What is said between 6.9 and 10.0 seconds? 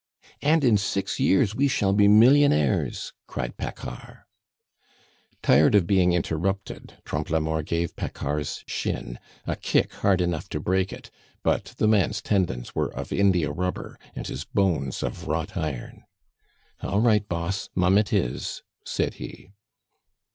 Trompe la Mort gave Paccard's shin a kick